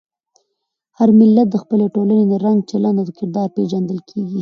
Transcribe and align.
هر 0.97 1.09
ملت 1.19 1.47
د 1.51 1.55
خپلې 1.63 1.85
ټولنې 1.95 2.25
له 2.31 2.37
رنګ، 2.45 2.57
چلند 2.69 2.97
او 3.01 3.09
کردار 3.17 3.47
پېژندل 3.55 3.99
کېږي. 4.09 4.39